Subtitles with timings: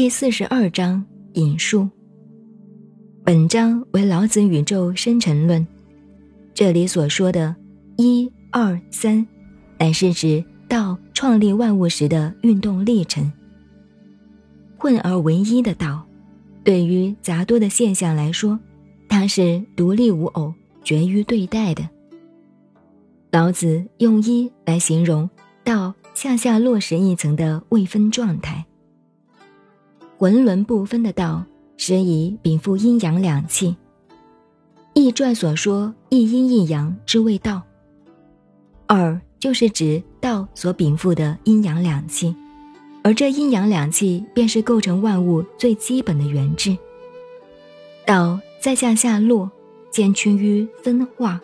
[0.00, 1.86] 第四十二章引述。
[3.22, 5.66] 本章为老子宇宙生成论，
[6.54, 7.54] 这里所说的
[7.98, 9.26] “一、二、三”，
[9.78, 13.30] 乃是指道创立万物时的运动历程。
[14.78, 16.02] 混而为一的道，
[16.64, 18.58] 对于杂多的现象来说，
[19.06, 21.86] 它是独立无偶、绝于对待的。
[23.30, 25.28] 老子用一来形容
[25.62, 28.64] 道向下落实一层的未分状态，
[30.20, 31.42] 浑沦不分的道。
[31.78, 33.74] 时以禀赋阴阳两气。
[34.92, 37.62] 易传所说一阴一阳之谓道。
[38.86, 42.36] 二就是指道所禀赋的阴阳两气，
[43.02, 46.76] 而这阴阳两气便是构成万物最基本的原质。
[48.04, 49.50] 道再向下落，
[49.90, 51.40] 渐趋于分化，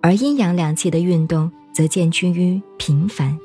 [0.00, 3.38] 而阴阳两气的运动则渐趋于平凡。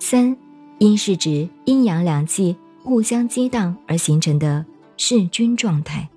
[0.00, 0.36] 三
[0.78, 2.56] 阴是指阴阳两气。
[2.82, 4.64] 互相激荡而形成的
[4.96, 6.08] 势均状态。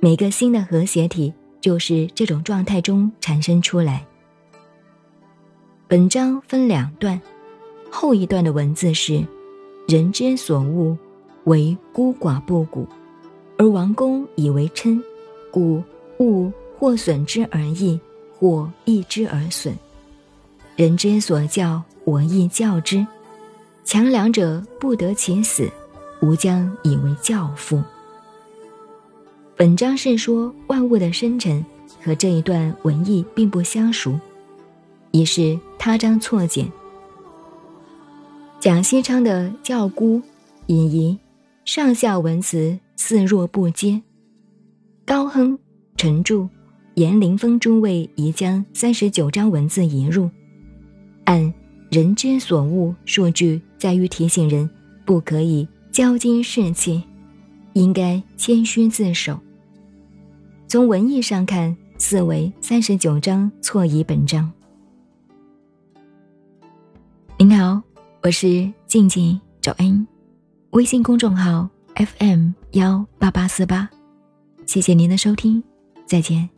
[0.00, 4.06] 每个新的和谐体就是这种状态中产生出来。
[5.86, 7.20] 本章分两段，
[7.90, 9.24] 后一段的文字是
[9.88, 10.96] ：“人之所恶，
[11.44, 12.86] 为孤寡不古，
[13.56, 15.02] 而王公以为嗔，
[15.50, 15.82] 故
[16.20, 17.98] 物或损之而益，
[18.38, 19.74] 或益之而损。
[20.76, 23.04] 人之所教，我亦教之。”
[23.88, 25.66] 强梁者不得其死，
[26.20, 27.82] 吾将以为教父。
[29.56, 31.64] 本章是说万物的生成，
[32.02, 34.20] 和这一段文意并不相熟，
[35.10, 36.70] 已是他章错简。
[38.60, 40.20] 蒋锡昌的教孤
[40.66, 41.18] 引疑，
[41.64, 44.02] 上下文词似若不接。
[45.06, 45.58] 高亨、
[45.96, 46.46] 陈著、
[46.92, 50.28] 严灵峰诸位已将三十九章文字引入，
[51.24, 51.50] 按。
[51.90, 54.68] 人之所恶，数据在于提醒人
[55.06, 57.02] 不可以骄矜士气，
[57.72, 59.38] 应该谦虚自守。
[60.66, 64.50] 从文意上看，四为三十九章错移本章。
[67.38, 67.80] 您好，
[68.22, 70.06] 我是静静找恩，
[70.70, 73.88] 微信公众号 FM 幺八八四八，
[74.66, 75.62] 谢谢您的收听，
[76.04, 76.57] 再见。